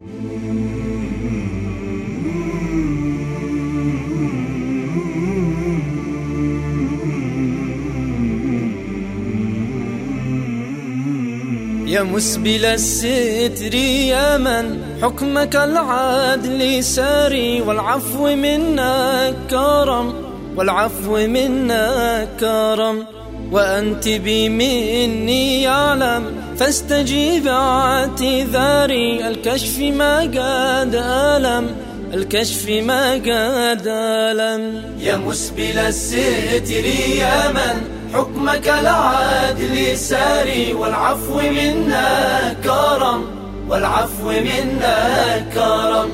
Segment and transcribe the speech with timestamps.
[0.00, 0.06] يا
[12.02, 20.14] مسبل الستر يا من حكمك العدل ساري والعفو منا كرم
[20.56, 23.19] والعفو منا كرم.
[23.52, 26.24] وأنت بي مني يعلم
[26.58, 29.28] فاستجيب اعتذاري.
[29.28, 31.76] الكشف ما قد ألم
[32.14, 34.82] الكشف ما قد ألم.
[35.00, 36.84] يا مسبل الستر
[37.18, 37.76] يا من
[38.14, 40.72] حكمك العدل ساري.
[40.72, 43.24] والعفو منا كرم
[43.68, 44.98] والعفو منا
[45.54, 46.10] كرم.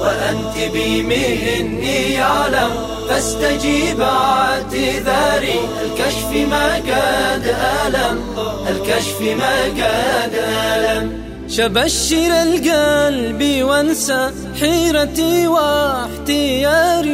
[0.00, 2.70] وأنت بي مني يعلم
[3.10, 5.60] فاستجيب اعتذاري.
[5.82, 7.54] الكشف ما قد
[7.86, 8.20] ألم.
[8.68, 11.12] الكشف ما قد ألم.
[11.48, 17.04] شبشر القلب وانسى حيرتي واحتياري.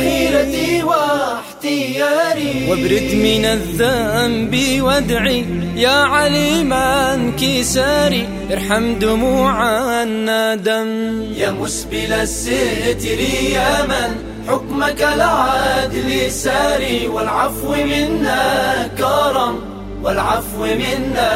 [0.00, 2.66] حيرتي واحتياري.
[2.70, 5.44] وابرد من الذنب وادعي
[5.76, 8.28] يا عليم انكساري.
[8.52, 9.62] ارحم دموع
[10.02, 11.22] الندم.
[11.36, 13.20] يا مسبل الستر
[13.52, 19.60] يا من حكمك العدل ساري والعفو منا كرم
[20.02, 21.32] والعفو منا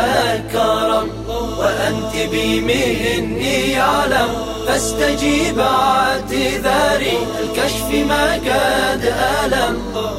[0.52, 1.08] كرم.
[1.58, 4.28] وأنت بي مني يعلم
[4.66, 7.18] فاستجيب اعتذاري.
[7.42, 9.76] الكشف ما قد ألم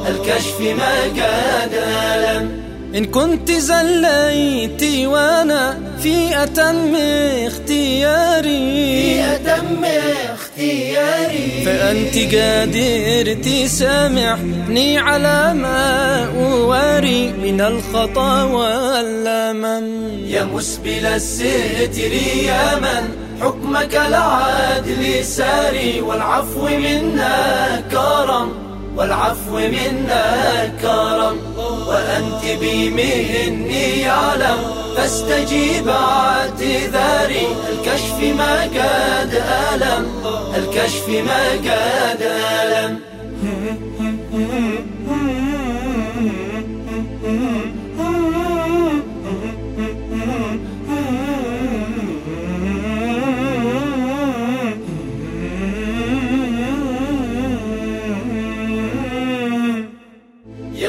[0.07, 2.70] الكشف ما قد ألم.
[2.95, 6.95] إن كنت زليت وأنا في أتم
[7.47, 9.01] اختياري.
[9.01, 9.83] في أتم
[10.33, 11.63] اختياري.
[11.65, 19.87] فأنت قادر تسامحني على ما أواري من الخطأ واللمم
[20.27, 23.03] يا مسبل الستر يا من
[23.41, 26.01] حكمك العدل ساري.
[26.01, 28.53] والعفو منا كرم
[28.97, 30.25] والعفو منا
[30.81, 31.50] كرم.
[31.91, 34.59] وأنت بي مني يعلم
[34.95, 37.47] فاستجيب اعتذاري.
[37.71, 39.33] الكشف ما قد
[39.73, 40.05] ألم
[40.55, 42.99] الكشف ما قد ألم.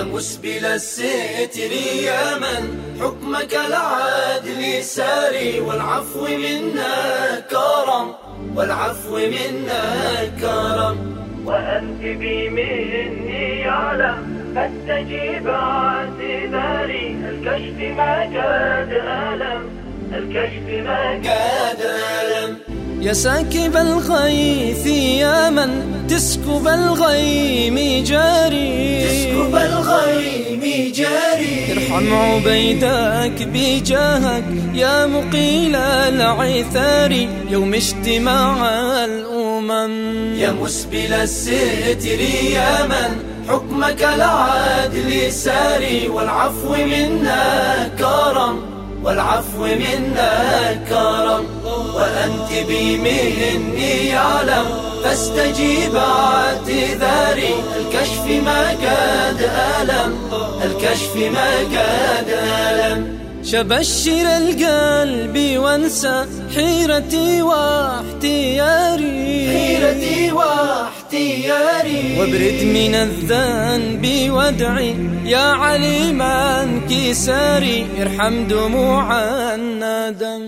[0.04, 1.72] مسبل الستر
[2.04, 8.14] يا من؟ حكمك العدل ساري والعفو منا كرم
[8.56, 9.84] والعفو منا
[10.40, 10.96] كرم.
[11.44, 19.62] وأنت بي مني يعلم فاستجيب اعتذاري الكشف ما قد ألم
[20.12, 22.71] الكشف ما قد ألم.
[23.02, 25.70] يا ساكب الغيث يا من
[26.08, 29.04] تسكب الغيم جاري.
[29.04, 31.72] تسكب الغيم جاري.
[31.72, 37.12] ارحم عبيدك بجاهك يا مقيل العثار.
[37.50, 38.56] يوم اجتماع
[39.04, 40.34] الأمم.
[40.38, 42.20] يا مسبل الستر
[42.54, 43.10] يا من
[43.48, 46.08] حكمك العدل ساري.
[46.08, 48.60] والعفو منا كرم
[49.04, 50.32] والعفو منا
[50.88, 51.61] كرم.
[52.12, 54.66] وأنت بي مني يعلم
[55.04, 57.54] فاستجيب اعتذاري.
[57.80, 59.40] الكشف ما قد
[59.80, 60.12] ألم
[60.64, 63.18] الكشف ما قد ألم.
[63.44, 66.24] شبشر القلب وانسى
[66.54, 69.28] حيرتي واحتياري.
[69.52, 72.02] حيرتي واحتياري.
[72.18, 74.94] وابرد من الذنب وادعي
[75.24, 79.06] يا عليم انكساري ارحم دموع
[79.54, 80.42] الندم.